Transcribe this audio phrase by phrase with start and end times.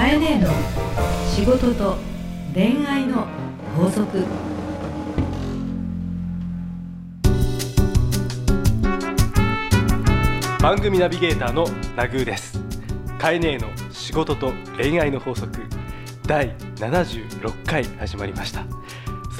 [0.00, 0.48] かえねえの
[1.28, 1.98] 仕事と
[2.54, 3.26] 恋愛の
[3.76, 4.24] 法則。
[10.62, 11.66] 番組ナビゲーターの
[11.96, 12.58] ナグーです。
[13.18, 15.60] カエネの仕事と恋愛の法則。
[16.26, 18.64] 第76回始まりました。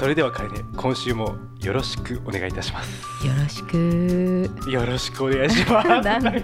[0.01, 3.23] それではカエネ今週もよろしくお願いいたします。
[3.23, 4.49] よろしく。
[4.67, 5.87] よろしくお願いします。
[6.01, 6.31] なんか。
[6.31, 6.41] この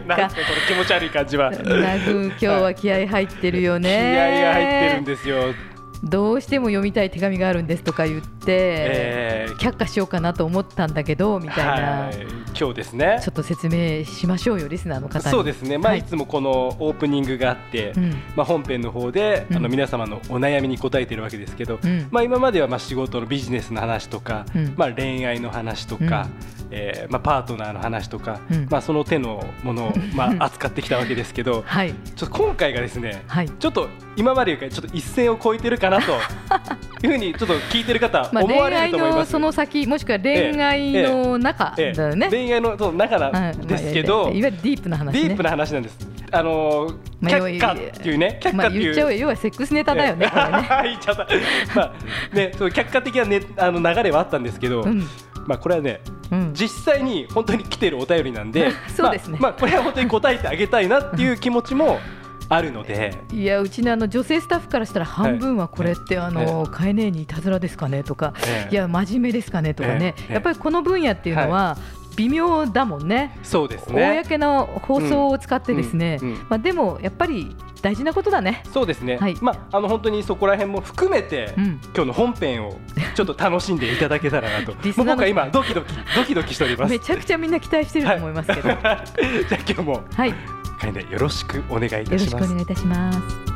[0.67, 1.51] 気持ち悪い感じは。
[1.51, 4.43] 気合ナグ今日は気合入ってるよね。
[4.43, 5.55] が入ってるんですよ、
[6.03, 12.27] どうしても読みたい手紙があるんですとか言って、えー却下しようかなと思ったんだけどみたいな、はい、
[12.59, 13.19] 今日ですね。
[13.23, 15.31] ちょっと説明しましょうよリスナーの方に。
[15.31, 15.99] そうですね、まあ、はい。
[15.99, 18.11] いつもこのオープニングがあって、うん。
[18.35, 19.57] まあ、本編の方で、うん。
[19.57, 22.07] あの皆様のお悩みに答えているわけですけど、うん。
[22.09, 24.73] まあ、今まではまあ仕事のビジネスの話とか、うん。
[24.75, 26.27] まあ、恋愛の話とか、
[26.71, 28.67] えーまあ、パートナーの話とか、うん。
[28.69, 31.93] まあ、その手のものを、まあ、 扱ってきたわけですけどはい。
[32.15, 33.49] ちょっと今回がですねはい。
[33.49, 36.11] ちょっと今までよりかちょっと一線を越えてるかなと
[37.05, 39.17] いうふうにちょっと聞いてる方まあ、思われると思います。
[39.19, 42.01] のその先もしくは恋愛の中だええ。
[42.01, 45.21] よね、恋愛の中なんですけど、はいまあいわゆるディープな話ね。
[45.21, 45.97] ディープな話なんです。
[46.31, 48.83] あのーまあ却下っていうね、却まあ、下っていう。
[48.83, 49.19] 言っちゃうよ。
[49.19, 50.31] 要はセックスネタだよね、ね。
[50.83, 51.27] 言っちゃった。
[51.75, 55.07] まあね、そう客観的なねあの流れはあったんですけど、うん。
[55.45, 56.16] まあこれはね、うん
[56.53, 59.37] 実際に本当に来てるお便りなんで、 そうですね。
[59.39, 61.99] まあ、まあこれは本当に答えてあげたいなっていう気持ちも
[62.49, 68.73] あるので、いやうちのあの女性スタッフからしたら半分はこれってあの買えねえにいたずらですかねとかええ。
[68.73, 70.15] いや真面目ですかねとかね。
[70.17, 70.33] ええ。
[70.35, 71.77] やっぱりこの分野っていうのは
[72.17, 73.37] 微妙だもんね。
[73.43, 74.23] そうですね。
[74.23, 76.19] 公の放送を使ってですね。
[76.49, 78.63] まあでもやっぱり大事なことだね。
[78.73, 79.17] そうですね。
[79.17, 79.37] はい。
[79.39, 81.65] まああの本当にそこら辺も含めて、うん。
[81.95, 82.77] 今日の本編を
[83.15, 84.73] ちょっと楽しんでいただけたらなと。
[84.97, 86.91] 僕は今ドキドキドキドキしております。
[86.91, 88.47] めちゃくちゃみんな期待してると思います。
[88.51, 89.01] けどはじゃあ
[89.55, 89.93] 今日も
[90.25, 90.29] い。
[90.29, 90.35] よ
[90.79, 92.27] かえねよろしくお願いいたろします。
[92.27, 93.46] しくお願いいたします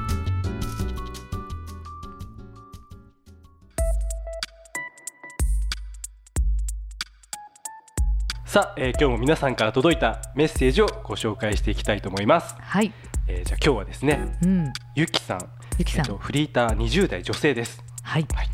[8.51, 12.53] さあ、えー今日も皆さんから届いたメッセージをご紹介していきたいと思います。
[12.59, 12.91] はい
[13.29, 17.81] えーじゃあ今日はですね、うんゆきさん、ゆきさんえっとフリーター20代女性です。
[18.03, 18.47] はいはい。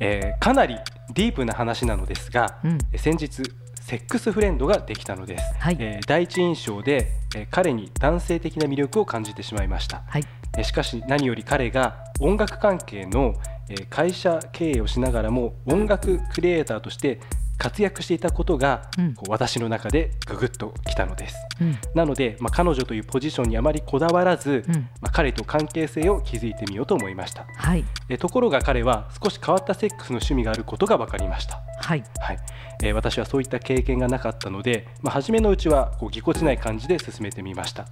[0.00, 0.76] えーかなり
[1.14, 3.42] ディープな話なのですが、うんえー先日
[3.80, 5.44] セックスフレンドができたのです。
[5.60, 10.02] はいえー第一印象で、えー彼に男性的な魅力を感じてしまいました。
[10.08, 10.24] はい
[10.58, 13.34] えーしかし何より彼が音楽関係の
[13.68, 17.20] えー会社経営をしながらも音楽クリエイターとして
[17.58, 19.14] 活躍していたことが、うん。
[19.14, 21.36] こう私の中でググッときたのです。
[21.60, 21.78] うん。
[21.94, 24.74] なので、まあ、彼女というポジションにあまりこだわらず、うん。
[25.00, 27.46] まあ、彼と関係性を築いてみようと思いました。
[27.56, 27.84] はい。
[28.08, 32.04] えところが彼は少し変わったセックスの趣味があることが分かりました、はい。
[32.20, 32.38] はい。
[32.82, 37.86] えー私はそういった経験がなかったので、まあ、初めのうちはこうぎこちない感じで進めてみました、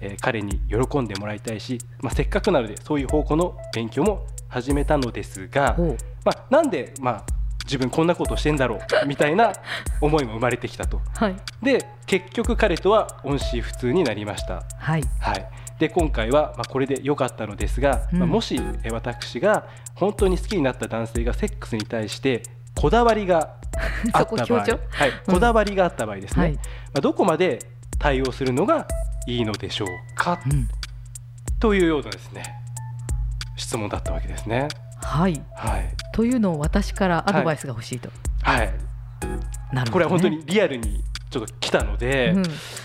[0.00, 5.76] えー彼に喜んでもらいたいし、まあ、せっかくなのでそういう方向の勉強も始めたのですが、
[6.24, 7.24] まあ、なんで、まあ、
[7.64, 9.52] 自分こんなことをしてんだろうみたいな
[10.00, 11.00] 思いも生まれてきたと。
[11.16, 11.36] はい。
[11.62, 14.62] で結局彼とは音信不通になりました。
[14.78, 15.02] はい。
[15.18, 15.48] はい、
[15.78, 18.18] で今回は、まあ、これで良かったのですが、うん。
[18.20, 22.42] まあ、もしえ私が本当に好きになった男性がセックスに対して
[22.74, 23.56] こだわりが
[24.12, 26.52] あそった場合、はい、こだわりがあった場合ですね、はい。
[26.52, 26.60] ま
[26.98, 27.58] あ、どこまで
[27.98, 28.86] 対応するのが
[29.26, 30.68] いいのでしょうか、うん。
[31.60, 32.42] というようなですね
[33.56, 34.68] 質問だったわけですね。
[35.04, 35.42] はい。
[35.54, 35.94] はい。
[36.12, 38.08] というのを私からアドバイスが欲しいと、
[38.42, 42.42] はい、なるほど、ね、これは本当にリアルにちょっと来たので、うん。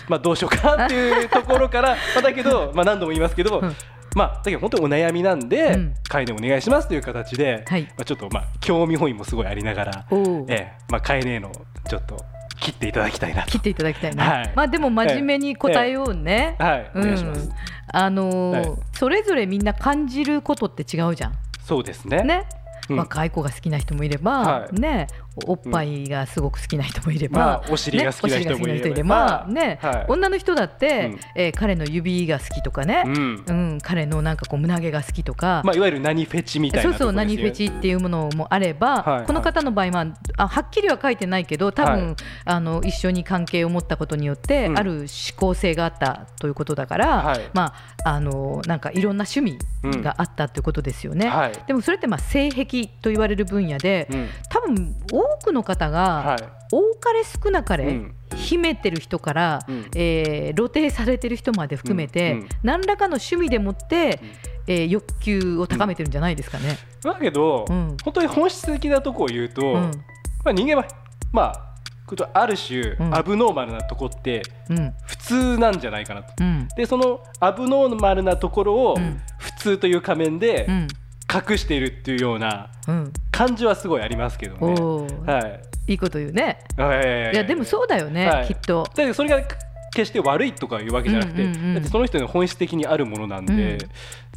[0.08, 3.76] まあ、どうしようかなっていうところから、 まあ、だけど、まあ、何度も言いますけど、うん。
[4.16, 5.94] まあ、だけど本当にお悩みなんで、うん。
[6.08, 7.82] 会でお願いしますという形で、はい。
[7.82, 11.52] まあ、ちょっとまあ興味本位もすごいありながら、ええまあ、会ねの
[11.88, 12.16] ちょっと
[12.58, 13.52] 切っていただきたいなと。
[13.52, 14.52] 切っていただきたいな、はい。
[14.56, 17.04] まあでも真面目に答えようね、はい、おうん。
[17.04, 17.50] 願いします。
[17.92, 18.78] あのーはい。
[18.94, 21.32] それぞれみんな感じることって違うじゃん
[21.70, 22.24] そうですね。
[22.24, 22.46] ね、
[22.88, 22.96] うん。
[22.96, 24.74] 若い子が好きな人もいれば、はい。
[24.74, 25.06] ね
[25.46, 29.78] おっぱいがすごく好きな人もいれば、まあお尻が好きな人もいればね。
[30.08, 31.20] 女の人だって、うん。
[31.36, 33.44] えー彼の指が好きとかね、うん。
[33.46, 40.06] うん彼のなんかこう胸毛が好きとか、まあ、いわゆる何フェチみたいなそうそう何フェチっていうものもあれば、この方の場合は
[40.36, 42.16] あはっきりは書いてないけど多分、はい。
[42.44, 44.78] あの一緒に関係を持ったことによって、うん。
[44.78, 45.06] ある思
[45.36, 47.50] 考性があったということだから、はい。
[47.54, 47.74] ま
[48.04, 49.58] ああのなんかいろんな趣味
[50.02, 51.28] があったということですよね。
[51.28, 51.52] はい。
[51.66, 54.28] でもそれってまあ性癖と言われる分野で、うん
[54.62, 56.38] 多分多くの方が、はい。
[56.72, 58.14] 多かれ少なかれ、うん。
[58.36, 59.90] 秘めてる人から、うん。
[59.94, 62.38] えー露呈されてる人まで含めて、うん。
[62.40, 62.48] うん。
[62.62, 64.20] 何らかの趣味でもって、
[64.66, 66.78] えー欲求を高めてるんじゃないですかね。
[67.02, 67.96] だけど、うん。
[68.04, 69.74] 本当に本質的なところを言うと、うん。
[70.44, 70.84] まあ、人間は
[71.32, 71.70] まあ
[72.32, 73.14] ある種、うん。
[73.14, 74.92] アブノーマルなとこってうん。
[75.06, 76.32] 普通なんじゃないかなと。
[76.40, 76.68] うん。
[76.76, 79.20] でそのアブノーマルなところをうん。
[79.38, 80.88] 普通という仮面でうん
[81.32, 83.12] 隠しているっていうようなうん。
[83.30, 84.60] 感じはすごいありますけどね。
[84.60, 85.30] おー。
[85.30, 85.60] はい。
[85.88, 86.58] いいこと言うね。
[86.76, 88.46] はいいやでもそうだよね、はい。
[88.48, 88.84] きっと。
[88.84, 89.42] だけどそれが
[89.92, 93.78] 決して悪いとかいうわけじゃなくて、うんうんうんだってその人の本質的にあるものなんで、うん。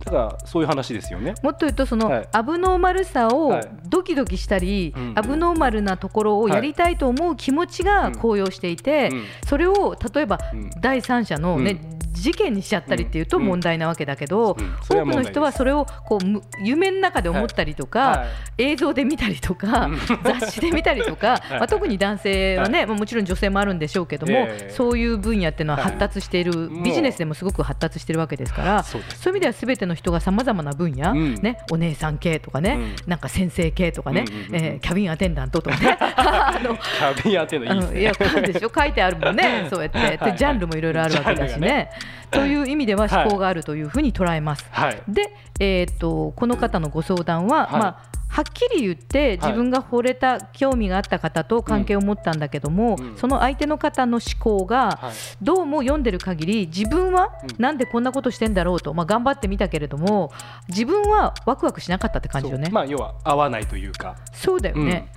[0.03, 1.35] ただそういう話ですよね。
[1.43, 2.29] もっと言うとその、はい。
[2.31, 3.69] アブノーマルさをはい。
[3.87, 9.25] ドキドキしたり、うんアブノーマルなところをやりたいと思う気持ちが高揚していて、うん。
[9.47, 10.69] それを例えばうん。
[10.81, 13.45] 第三者の、ねう事件にしちゃったりっていうとうん。
[13.45, 18.25] 問題なわけだけど、多くの人はそれをこうむ夢の中で思ったりとか、は
[18.57, 18.63] い。
[18.63, 19.99] 映像で見たりとか、うん。
[20.23, 21.59] 雑誌で見たりとか、 はい。
[21.59, 28.83] まあ、特に男性はね、まあもちろん女性もあるんでしょうけども、ええそういう分野っていうのは発達している、ビジネスでもすごく発達しているわけですから。
[28.83, 31.35] そういう意味ではすべての人がさまざまな分野、うん。
[31.35, 33.09] ね、お姉さん系とかね、うん。
[33.09, 37.95] なんか先生系とかね、えーキャビンアテンダントとかね あのキャビン当てるのいいですね。
[37.95, 39.97] うんいや書くでしょ書いてあるもんね そうやって。
[39.97, 41.89] はいでジャンルもいろいろあるわけだしね。
[42.31, 44.65] という意味では思考があるというふうに捉えます。
[44.71, 45.01] はい。
[45.07, 47.81] で、えー、とこの方のご相談は、はい。
[47.81, 53.17] まあ、はっきり言って自分が惚れた、興味があった方と関係を持ったんだけども、うん。
[53.17, 55.13] その相手の方の思考が、はい。
[55.41, 57.61] どうも読んでる限り自分はうん。
[57.61, 60.31] なんでこんなことしてんだろうと、まあ、頑張ってみたけれども
[60.67, 62.69] 自分はワクワクしなかったって感じよね。
[62.71, 64.15] まあ要は合わないというか。
[64.33, 65.11] そうだよね、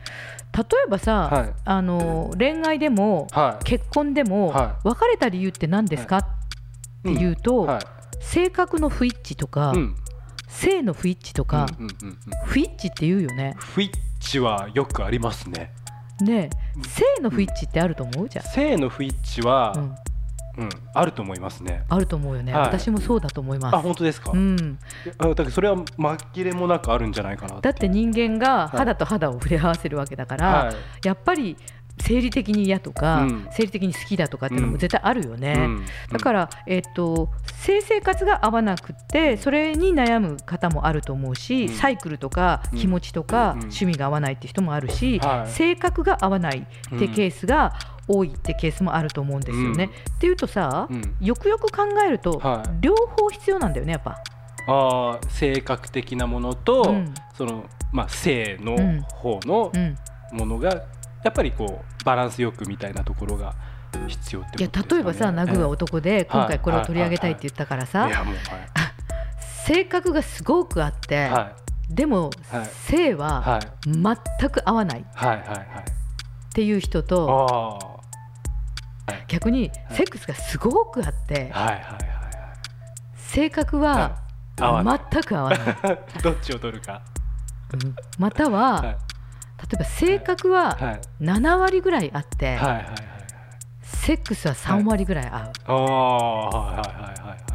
[0.57, 1.53] 例えばさ、はい。
[1.65, 3.65] あの恋愛でも、はい。
[3.65, 6.27] 結婚でも、は別れた理由って何ですか、
[7.15, 7.81] っていうと、はい。
[8.21, 9.97] 性格の不一致とか、うん。
[10.49, 13.55] 性の不一致とか、うんうんうんうん不一致って言うよね。
[13.59, 15.73] フィッチはよくありますね。
[16.23, 16.49] ね
[16.79, 18.29] え性の不一致ってあると思う？
[18.29, 19.95] じゃ性の不一致はあ、、うん、
[20.59, 21.85] うん、あると思いますね。
[21.91, 23.77] あると思うよね、はい私もそうだと思いあ、ます。
[23.79, 24.31] 本当ですか？
[24.33, 24.79] うん、
[25.19, 30.75] あだからそれは紛れもなくあるんじゃないかなだって人間がはい肌と肌を触れ合わせるわけだから、はい
[31.05, 31.57] やっぱり
[31.99, 33.49] 生理的に嫌とか、うん。
[33.51, 35.55] 生理的に好きだとかっていうのも絶対あるよね。
[35.57, 35.87] うん。
[36.13, 41.75] だから、えっと性生活が合わなくってそれに悩む方もあると思うし、うん。
[41.75, 42.79] サイクルとかうん。
[42.79, 43.59] 気持ちとか、うん。
[43.61, 45.51] 趣味が合わないって人もあるし、はい。
[45.51, 46.59] 性格が合わない
[46.95, 47.73] ってケースが
[48.09, 49.85] 多いってケースもあると思うんですよね。
[49.85, 49.91] うん。
[50.17, 51.17] っていうとさ、うん。
[51.21, 52.69] よくよく考えると、はい。
[52.81, 54.19] 両方必要なんだよねやっぱ。
[54.69, 57.15] あー性格的なものと、うん。
[57.35, 59.01] そのまあ性のうん。
[59.03, 59.97] 方のうん、
[60.39, 60.83] ものが
[61.27, 63.57] やっぱりこうバランスよくみたいなところが
[64.07, 64.97] 必要ってこといやですかね。
[64.97, 68.09] 例えばさ、ナグは男で今回これを取り上げたいって言ったからさ、
[69.67, 71.31] 性格がすごくあって、はい。
[71.33, 71.55] はい
[71.89, 72.67] でも、はい。
[72.67, 73.61] 性ははい。
[73.87, 75.01] 全く合わない。
[75.01, 75.05] っ
[76.53, 78.01] ていう人と
[79.07, 81.53] あ逆にセックスがすごくあって、
[83.17, 84.19] 性格は
[84.57, 85.59] 全く合わない、
[86.23, 87.03] どっちを取るか。
[87.73, 87.97] うん。
[88.19, 88.97] または、はい
[89.59, 91.01] 例えば性格ははい。
[91.21, 92.95] 7割ぐらいあって、はいはいはいはい。
[93.83, 97.47] セックスは3割ぐらい合う、ああはいはいはいはいはい。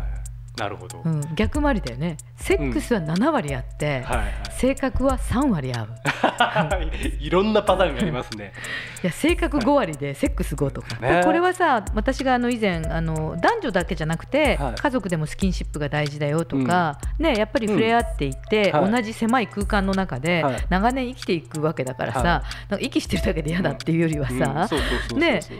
[0.57, 5.87] なるほど、うん、逆回りだよねセックスは7割あって、はい性格は3割合う。
[6.13, 6.69] は
[7.19, 8.53] いいろんなパターンがありますね。
[9.01, 11.21] いや性格5割でセックス5とか、ね。
[11.23, 14.75] これはさ私があの以前あの男女だけじゃなくて、はい。
[14.75, 18.81] 家族でもスキンシップが大事だよとか、ね、やっぱり触れ合っていって、うん。
[18.81, 18.91] はい。
[18.91, 20.65] 同じ狭い空間の中ではい。
[20.69, 22.27] 長年生きていくわけだからさ、はい。
[22.69, 24.37] なんか息してるだけで嫌だっていうよりはうん。
[24.37, 24.69] さ、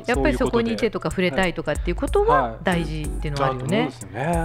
[0.06, 2.56] やっぱりそこにいてとかか触れたいとかっていうことははい。
[2.63, 3.89] 大事っていうのはあるよね。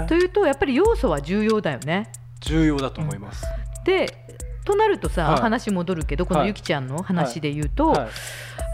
[0.09, 2.09] というとやっぱり要素は重要だよね。
[2.47, 3.45] 重要だと思います、
[3.85, 4.07] で
[4.67, 5.41] となるとさ、はい。
[5.41, 8.09] 話戻るけどこのはいゆきちゃんの話で言うと、はい。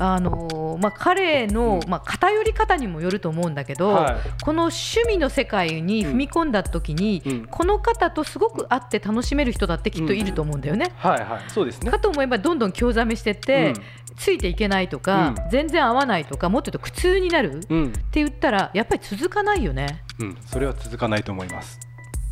[0.00, 1.90] あのーまあ、彼の、うん。
[1.90, 4.14] まあ、偏り方にもよると思うんだけど、はい。
[4.42, 7.46] この趣味の世界に踏み込んだ時に、うん。
[7.46, 10.92] この方とすごく会って楽しめる人だってきっといると思うんだよね。
[10.96, 11.42] はいはい。
[11.48, 11.90] そうですね。
[11.90, 13.74] かと思えばどんどん興ざめしてって、うん。
[14.16, 15.50] ついていけないとか、うん。
[15.50, 20.02] 全然合わないとかもっと言うと苦痛になるってうん、言ったらやっぱり続かないよね。
[20.18, 21.78] うん、それは続かないと思います。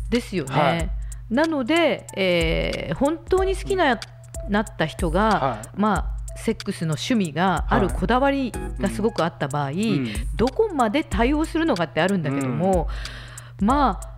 [0.09, 1.00] ですよね。
[1.31, 3.99] はいなので、えー本当に好きな
[4.49, 10.07] なった人が、はまあセックスの趣味があるはいこだわりがすごくあった場合、うん。
[10.35, 12.87] どこまで対応するのかってあるんだけども、
[13.59, 14.11] まあ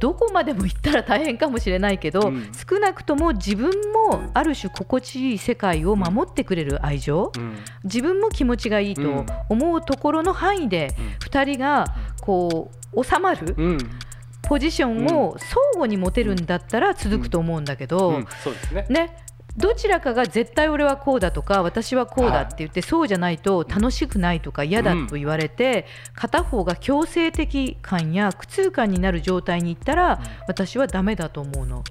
[0.00, 2.50] どこまでも行ったら大変かもしれないけど、うん。
[2.52, 7.56] 少なくとも自分もある種心地いい世界を守ってくれる愛情、うん。
[7.84, 11.86] 自分も気持ちがいいと思うところの範囲で2人が
[12.20, 13.78] こう収まるうん、
[14.50, 18.26] ポジションを相互に持てるんだったら続くと思うんだけど、うん。
[18.42, 18.84] そうですね。
[18.90, 19.16] ね、
[19.56, 31.84] どちらかが絶対俺はこうだとか私はこうだって言って、そうじゃないと楽しくないとか嫌だと言われて、片方が強制的感や苦痛感になる状態にいったら、私はダメだと思うの。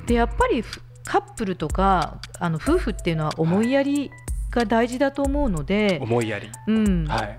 [0.00, 0.06] うん。
[0.06, 4.10] でやっぱりふカップルとかあの夫婦っていうのは思いやり
[4.50, 7.06] が大事だと思うので、思いやり、うん。
[7.06, 7.38] はい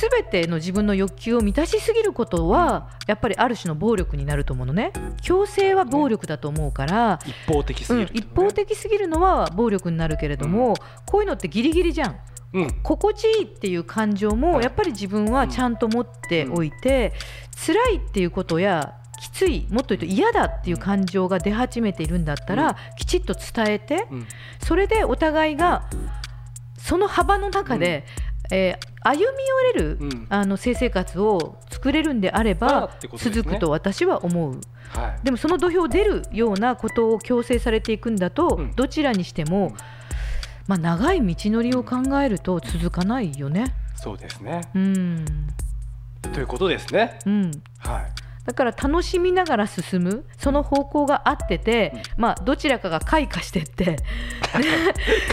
[0.00, 4.92] 全ての自分の欲求を満たしすぎることはやっぱりある種の暴力になると思うのね。
[5.22, 10.74] 強制は暴力だと思うから、一方的すうんぎる、一方的すぎるのは暴力になるけれども、
[11.06, 12.16] こういうのってギリギリじゃん。
[12.54, 12.70] うん。
[12.82, 17.12] 心地いいっていう感情もやっぱり自分はちゃんと持っておいて、
[17.66, 22.74] 辛いっていうことやきついもっと言うと嫌だっていう感情が出始めているんだったら、うん。
[22.96, 24.26] きちっと伝えてうん。
[24.60, 25.84] それでお互いが
[26.78, 28.06] その幅の中で、
[28.50, 29.28] えー歩み寄
[29.74, 30.26] れる、うん。
[30.28, 33.08] あの性生活を作れるんであれまあばね。
[33.16, 34.60] 続くと私は思う。
[34.88, 35.24] はい。
[35.24, 38.72] でもその土俵出るようなことを強制されていくんだと、うん。
[38.74, 39.74] どちらにしても、うん。
[40.66, 43.74] まあ、長い道のりを考えると続かないよね。
[43.94, 44.62] そうですね。
[44.74, 45.24] うん。
[46.32, 47.18] ということですね。
[47.26, 53.96] うん、はいだから楽しみながら進むその方向が合ってて、まあ、どちらかが開花してって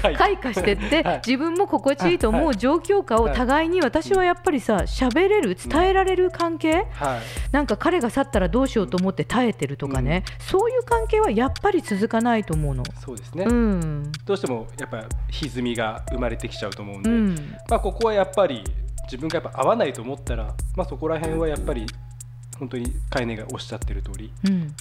[0.02, 1.22] はい 開花してって、はい。
[1.26, 7.22] 自分も心地いいと思う状況下を互いに私はやっぱりさ喋れる伝えられる関係、はい。
[7.52, 12.84] なんか彼が去ったらどうしようと思って耐えてるとかね、そういう関係はやっぱり続かないと思うの。
[13.00, 14.12] そうですね、うん。
[14.26, 17.36] どうしてもやっぱ歪みが生まれてきちゃうと思うんで、うん。
[17.70, 18.64] まあ、ここはやっぱり
[19.04, 21.86] 自分がやっぱ合わないと思ったら、まあ、そこら辺はやっぱり
[22.62, 24.76] 本当にカイネがおっしゃってる通りうん。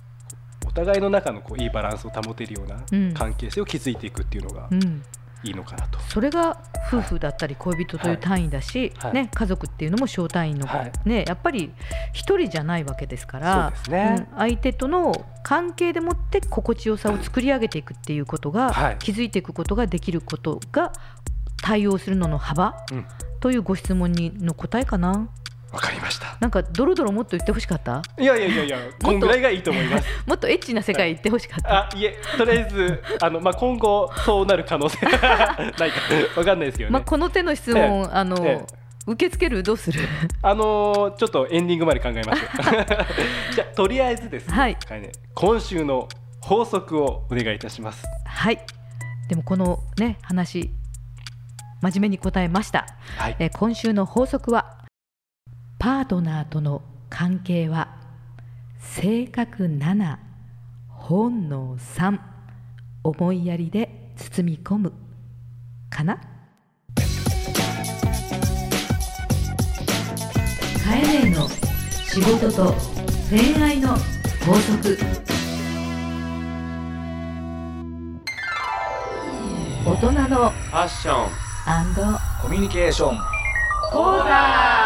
[0.66, 3.14] お互いの中のこういいバランスを保てるよううん。
[3.14, 5.02] な関係性を築いていくっていうのがうん。
[5.42, 5.98] いいのかなと。
[6.00, 9.14] それが夫婦だったり恋人という単位だし、はい。
[9.14, 10.92] ね、家族っていうのも小単位の、はい。
[11.06, 11.72] ね、やっぱり
[12.12, 14.26] 一人じゃないわけですからね。
[14.32, 18.96] うん相手との関係でもって心地よさを作り上げていくっていうことが、はい。
[18.98, 20.92] 気づいていくことができることが
[21.62, 23.06] 対応するのの幅うん。
[23.40, 25.30] というご質問にの答えかな
[25.72, 26.36] わかりました。
[26.40, 28.02] なんかドロドロもっと言ってほしかった？
[28.18, 30.06] いやいやいやいや、こんぐらいがいいと思います。
[30.26, 35.30] もっとエッチな世界行ってほしかった、あ、いえ、とりあえず、あの、まあ、今後、そうなる可能性 ないか、
[36.36, 36.92] わかんないですけどね。
[36.94, 38.64] まあ、この手の質問、えあのえ
[39.06, 39.62] 受け付ける？
[39.62, 40.00] どうする？
[40.42, 43.54] あのーちょっとエンディングまで考えましょう。
[43.54, 46.08] じゃあ、とりあえずですね、はいかいね今週の
[46.42, 48.04] 法則をお願いいたします。
[48.26, 48.58] はい
[49.28, 50.70] でもこのね話
[51.80, 52.86] 真面目に答えました、
[53.16, 53.36] はい。
[53.38, 54.76] えー今週の法則は
[55.80, 57.88] パートナーとの関係は
[58.80, 60.18] 性格7
[60.90, 62.18] 本能3
[63.02, 64.92] 思いやりで包み込む
[65.88, 66.20] かな？
[70.84, 72.74] カエネの仕事と
[73.30, 73.96] 恋愛の
[74.44, 74.98] 法則。
[79.86, 81.30] 大人のファッション、
[82.42, 83.18] コミュニケーション。
[83.90, 84.79] 講座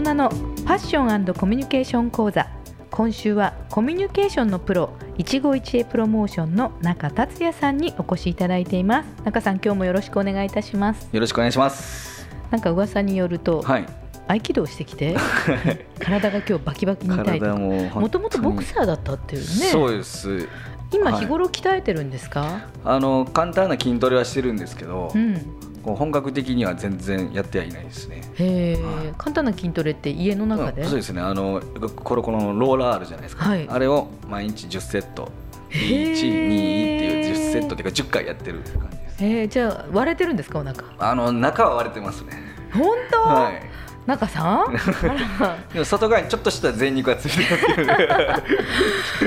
[0.00, 2.48] 人のファッションコミュニケーション講座。
[2.90, 9.06] 今週はコミュニケーションのプロ一期一会プロモーションの中達也さんにお越しいただいています。
[9.24, 11.10] 中さん今日もよろしくお願いいたします。
[11.12, 12.26] よろしくお願いします。
[12.50, 13.86] なんか噂によると、はい。
[14.28, 15.14] 合気道してきて
[16.00, 19.46] 体が今日バキバキに痛いとももともとボクサーだったっていうね。
[19.46, 20.30] そうです。
[20.30, 20.48] はい。
[20.90, 28.22] 今日頃鍛えてるんですか、あの簡単な筋トレはしてるんですけど、うんこう本格的には全然やってはいないですね。
[28.34, 29.14] へえ、はい。
[29.18, 31.20] 簡単な筋トレって家の中で、うんそうですね。
[31.20, 31.60] あの
[31.96, 33.68] これこのローラーあるじゃないですか、はい。
[33.68, 35.30] あれを毎日10セット。
[35.70, 36.12] へー。
[36.12, 39.24] 1、2っていう10セットっていうか10回やってる感じです。
[39.24, 40.84] えー、じゃあ割れてるんですかお腹？
[40.98, 42.30] あの中は割れてますね。
[42.72, 43.71] 本当、はい
[44.06, 44.72] 中さん？
[45.72, 47.86] でも外側にちょっとした全肉がついてる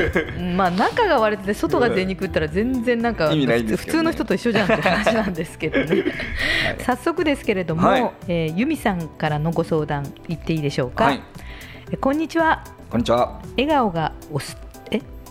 [0.09, 6.03] っていう まあ中が割れてて外が出にくったら全然なんか普通の人と一緒じゃんって話なんですけどね。
[6.85, 8.11] 早速ですけれども、はい。
[8.27, 11.21] えー由美さんからのご相談言っていいでしょうか、はい。
[11.91, 12.63] えこんにちは。
[12.89, 13.39] こんにちは。
[13.57, 14.64] 笑顔がおすえ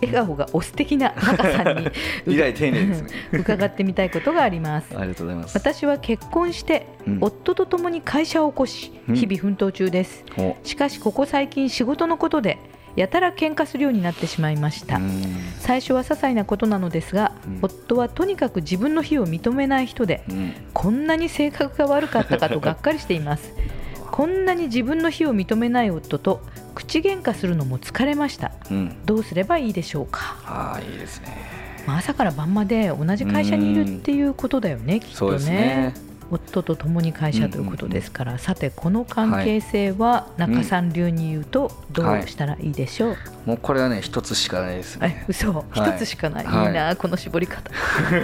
[0.06, 1.90] 笑顔がお素敵な中さんに
[2.34, 3.08] 以来丁寧ですね。
[3.32, 4.88] 伺ってみたいことがあります。
[4.96, 5.56] ありがとうございます。
[5.56, 7.18] 私は結婚して、うん。
[7.20, 9.14] 夫と共に会社を起こしうん。
[9.14, 10.56] 日々奮闘中です、お。
[10.62, 12.58] しかしここ最近仕事のことで
[12.96, 15.10] やたら喧嘩するようになってしまいました、うん。
[15.58, 17.58] 最初は些細なことなのですが、うん。
[17.62, 20.52] 夫はとにかく自分の非を認めない人でうん。
[20.72, 23.52] こんなに性格が悪かったかとがっかりしています。
[24.10, 26.40] こんなに自分の非を認めない夫と
[26.74, 28.52] 口喧嘩するのも疲れました。
[28.70, 28.96] うん。
[29.04, 31.64] どうすればいいでしょうか、ああいいですね。
[31.86, 35.94] まあ、朝から晩まで同じ会社にいるっていうことだよねきっとねね
[36.30, 43.16] 夫と共に会社ということですから、さてこの関係性は中さん流に言うとどうしたらいいでしょう、
[43.46, 45.64] もうこれはね一つしかないですえね嘘。
[45.74, 45.98] 一、はい。
[45.98, 46.66] つしかない、はい。
[46.68, 47.70] い、いなこの絞り方。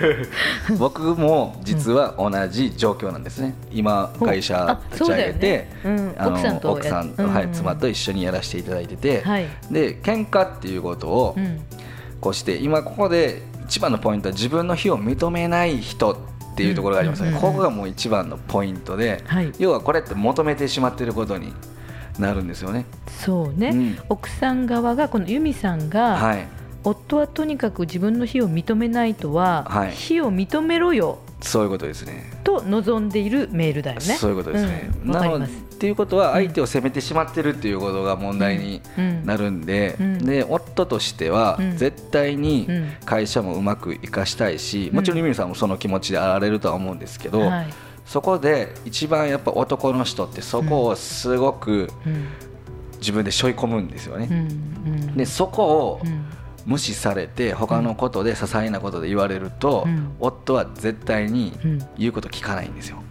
[0.79, 3.55] 僕も実は同じ状況なんですね。
[3.73, 6.15] 今うん会社あ立ち上げて、そうだよね。
[6.19, 7.35] うん奥さんとや奥さんうん。
[7.35, 11.61] はい、妻と一緒にやらせていただいてて、はい、で喧嘩っていうことをうん。
[12.21, 16.17] こうして今ここで一番のポイントは自分の非を認めない人
[16.53, 17.25] っていうところがあります。
[17.25, 19.53] よね、ここがもう一番のポイントで、はい。
[19.59, 21.53] 要はこれって求めてしまっていることに
[22.19, 22.85] なるんですよね。
[23.07, 23.99] そうね、うん。
[24.09, 26.47] 奥さん側がこの由美さんが、はい、
[26.85, 29.91] 夫はとにかく自分の非を認めないとは、はい。
[29.93, 32.31] 非を認めろよそういうことですね。
[32.45, 34.03] と望んでいるメールだよね。
[34.03, 34.91] そういうことですね。
[35.05, 35.11] うん。
[35.13, 39.25] なのっていうことは相手を責めてしまってるっていうことが問題にうん。
[39.25, 40.19] なるんで、うん。
[40.19, 41.77] で夫としてはうん。
[41.77, 42.93] 絶対にうん。
[43.05, 47.67] 会社もうまく生かしたいし、もちろんユミさんもその気持ちであられるとは思うんですけど、はい。
[48.05, 52.27] そこで一番やっぱ男の人ってそこをすごくうん。
[52.99, 54.29] 自分で背負い込むんですよね。
[54.31, 54.93] うん。
[54.93, 55.17] うん。
[55.17, 56.25] でそこをうん
[56.67, 60.13] 無視されて他のことで些細なことで言われると、うん。
[60.21, 61.79] 夫は絶対にうん。
[61.99, 63.03] 言うこと聞かないんですよ。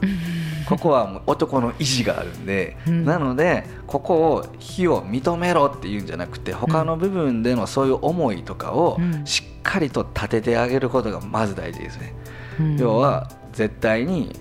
[0.67, 3.05] ここはもう男の意地があるんで、うん。
[3.05, 9.25] なのでここを非を認めろっていうんじゃなくて他の部分でのそういう思いとかをうん。
[9.25, 12.13] しっかりと立ててあげることがまず大事ですね。
[12.59, 12.77] うん。
[12.77, 14.35] 要は絶対に、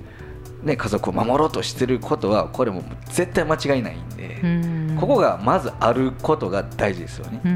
[0.62, 7.40] ね、家族を守ろうとしてることはこれも絶対間違いないんで、うんここがまずあることが大事ですよね。
[7.44, 7.48] で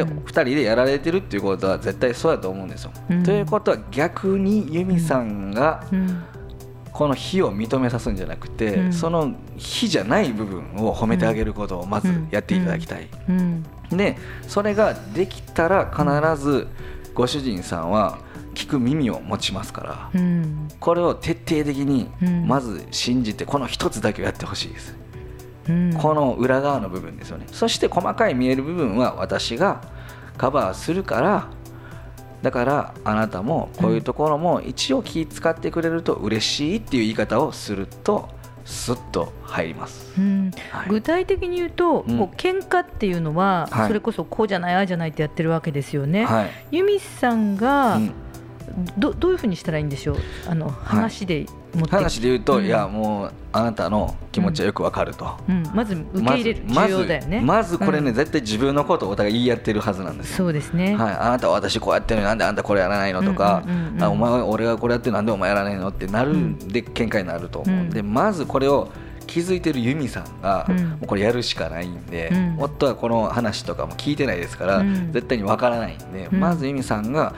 [0.00, 2.92] うん2人でやられてるっていうことは絶対そうだと思うんですよ。
[3.10, 3.22] うん。
[3.22, 6.22] ということは逆にユミさんがうん。
[6.92, 8.92] この非を認めさすんじゃなくて、うん。
[8.92, 13.08] その非じゃない部分を褒めてあげることをまずやっていただきたい。
[13.28, 13.64] うん。
[13.90, 14.16] で
[14.46, 16.68] それができたら必ず
[17.14, 18.18] ご主人さんは
[18.54, 20.20] 聞く耳を持ちますから。
[20.20, 20.68] うん。
[20.80, 22.46] これを徹底的にうん。
[22.46, 24.94] まず信じてこの一つだけをやってほしいです、
[25.68, 25.92] うん。
[25.94, 27.46] この裏側の部分ですよね。
[27.52, 29.80] そして細かい見える部分は私が
[30.36, 31.48] カバーするから
[32.42, 38.28] だからあなたもこういうところも一応気使ってくれると嬉しいっていう言い方をすると
[38.64, 40.50] スッと入ります、うん。
[40.70, 40.88] はい。
[40.88, 42.18] 具体的に言うと、うん。
[42.18, 43.88] こう喧嘩っていうのは、はい。
[43.88, 46.24] それこそこうじゃないああじゃないってやってるわけですよね。
[46.24, 46.50] はい。
[46.70, 48.12] ユミさんが、うん。
[48.96, 50.16] どどういうふうにしたらいいんでしょう？
[50.48, 51.46] あの話で
[51.88, 52.66] 話で言うと、うん。
[52.66, 57.40] いやもうあなたの気持ちはよくわかると、うん、まず受け入れる、まず重要だよね。
[57.40, 58.14] まずこれね、うん。
[58.14, 60.36] 絶対自分のことをお互い言い合ってるはずなんですよ。
[60.36, 60.96] そうですね。
[60.96, 63.62] はい、あなたは私こうやってるのになんであんたこれやらないのとか、
[64.00, 66.58] あお前は俺がこれやってなんでお前やらないのってなるん。
[66.58, 67.90] で喧嘩になると思う、うん。
[67.90, 68.88] でまずこれを
[69.26, 70.76] 気づいてるユミさんが、うん。
[70.76, 72.56] もうこれやるしかないんで、うん。
[72.58, 75.12] 夫はこの話とかも聞いてないですから、うん。
[75.12, 76.40] 絶対にわからないんで、うん。
[76.40, 77.34] まずユミさんが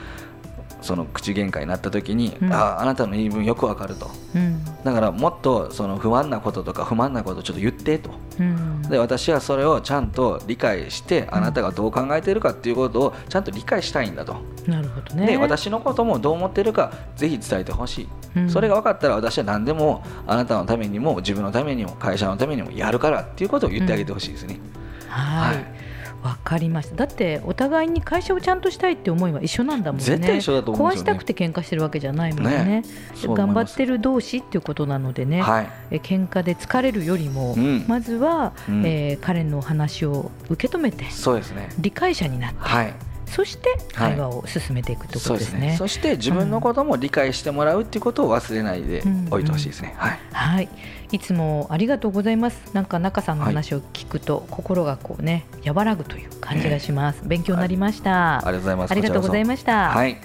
[0.84, 2.52] その口喧嘩になった時に、うん。
[2.52, 4.10] ああなたの言い分よくわかると。
[4.34, 4.64] うん。
[4.84, 8.10] だからもっとその不安なこととか不満なことをちょっと言ってと。
[8.38, 8.82] うん。
[8.82, 14.36] で私はそれをちゃんと理解してあなたがどう考えてるかっていうことをちゃんと理解したいんだと。
[14.66, 15.26] なるほどね。
[15.26, 18.50] で私のこともどう思ってるかぜひ伝えてほしい、うん。
[18.50, 24.58] それが分かったら私は何でもあなたのためにも自分のためにも会社のためにもやるからっていうことを言ってあげてほしいですね、
[25.08, 25.83] はい。
[26.24, 26.96] はいわかりました。
[26.96, 30.04] だってお互いに会社をちゃんとしたいって思いは一緒なんだもんね。
[30.04, 32.64] 絶対一緒だと思うんですよね壊したくて喧嘩してるわけじゃないもんね。
[32.64, 32.82] ね
[33.24, 35.42] 頑張ってる同士っていうことなのでね。
[35.42, 42.94] はいえ喧嘩で疲れるよりも、うんまずは、うんえー彼の話を受け止めてそうですね理解者になって、はい
[43.34, 45.58] そして会話を進めていくということですね。
[45.58, 45.76] すね。
[45.76, 50.18] そして自分のことも理解してもらうっていうことを忘れないでおいてほしいですね、はい。
[50.30, 50.68] はい、
[51.10, 52.72] いつもありがとうございます。
[52.74, 57.22] なんか中さんの話を聞くと、心がこうね和らぐという感じがします。
[57.26, 58.36] 勉強になりました。
[58.36, 58.90] ありがとうございます。
[58.92, 59.88] ありがとうございました。
[59.90, 60.16] はい。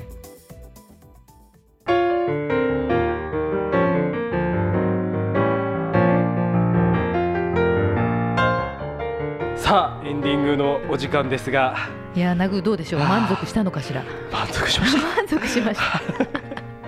[9.57, 11.75] さあエンディングのお時間ですが
[12.15, 13.01] いや、ナグどうでしょう？
[13.01, 14.03] 満足したのかしら？
[14.31, 16.01] 満足しました 満足しました。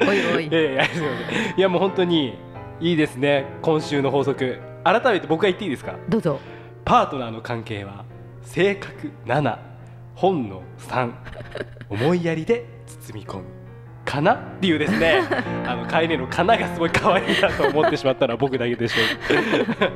[0.05, 0.51] おいおいい。
[0.51, 2.35] やいやすいませんいやもう本当に
[2.79, 5.93] いいですね今週の法則改めて僕が言っていいですか？
[6.09, 6.39] どうぞ。
[6.83, 8.03] パートナーの関係は
[8.41, 9.57] 性格7
[10.15, 11.11] 本能3
[11.89, 13.43] 思いやりで包み込む
[14.03, 14.33] かな？
[14.33, 15.21] っていうですね
[15.67, 19.03] あのカエネのかながすごい可愛いなと思ってしまったのは僕だけでしょ
[19.85, 19.91] う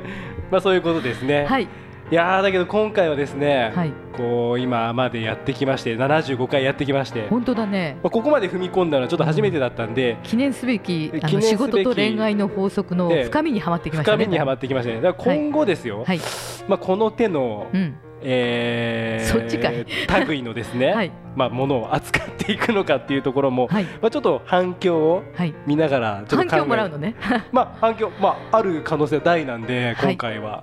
[0.52, 1.66] まあそういうことですね、はい。
[2.08, 3.92] いやーだけど今回はですね、はい。
[4.16, 7.98] こう今までやってきまして75回やってきまして、ま本当だね。
[8.04, 14.18] あ、ここまで踏み込んだのはちょっと初めてだったんで、記念すべきあ記念すべきの仕事と恋愛の法則のええ深みにはまってきましたね。
[14.18, 16.20] 深みにはまってきましたねだから今後ですよ、はい。
[16.68, 17.98] まあ、この手の、うん。
[18.22, 21.10] えーそっちかい類のですね、 はい。
[21.34, 23.84] まあ、ものを扱っていくのかっていうところも、はい。
[23.84, 25.52] まあ、ちょっと反響をはい。
[25.66, 27.16] 見ながらちょっと考え反響もらうのね。
[27.50, 30.62] まあ、反響、まあ、ある可能性は大なんではい今回は、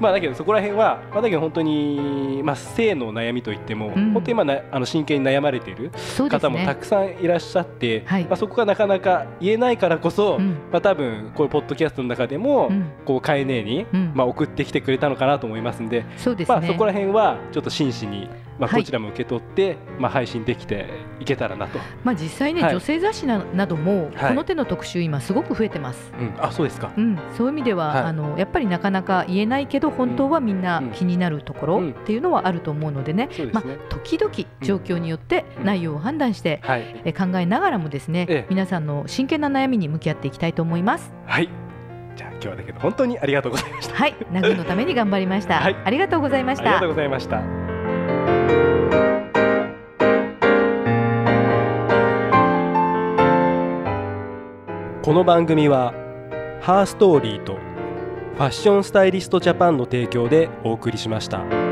[0.00, 4.12] まあだけどそこら辺は、まあ、だけど本当に、まあ、性の悩みといっても、うん。
[4.12, 5.90] 本当に今なあの真剣に悩まれている。
[6.28, 8.24] 方もたくさんいらっしゃって、はい。
[8.24, 10.50] まあ、そこがなかなか言えないからこそ、うん。
[10.70, 12.90] まあ、多分こういうポッドキャストの中でも、うん。
[13.04, 14.12] こうカエネに、うん。
[14.14, 16.06] まあ、送ってきてくれたのかなと思いますんで、ね。
[16.46, 18.80] まあ、そこら辺はちょっと真摯にまあ、はい。
[18.82, 20.86] こちらも受け取って、まあ、配信できて
[21.20, 22.72] いけたらなと、まあ、実際ね、はい。
[22.72, 24.28] 女性雑誌ななどもはい。
[24.28, 26.12] この手の特集今すごく増えてます。
[26.18, 26.92] うん、あそうですか。
[26.96, 28.02] うん、そういう意味では、はい。
[28.04, 31.90] あのやっぱりなかなか言えないけど本当はみんなうん気になるところうん。
[31.90, 37.00] っていうのはあると思うのでね、うですね、、時々状況によってうん内容を判断して、はい。
[37.04, 38.46] え考えながらもですね、ええ。
[38.50, 41.12] 皆さんの真剣な悩みに向き合っていきたいと思います。
[41.26, 41.48] はい。
[42.16, 43.94] じゃあ今日はだけど本当にありがとうございました。
[43.94, 45.60] はい、ナグのために頑張りました。
[45.60, 45.76] はい。
[45.84, 46.64] ありがとうございました。
[46.64, 46.88] ありがとう。
[46.88, 47.67] ございました
[55.08, 55.94] この番組は
[56.60, 57.54] ハーストーリーと
[58.34, 61.67] ファッションスタイリストジャパンの提供でお送りしました。